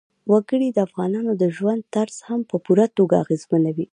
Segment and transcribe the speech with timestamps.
[0.31, 3.85] وګړي د افغانانو د ژوند طرز هم په پوره توګه اغېزمنوي.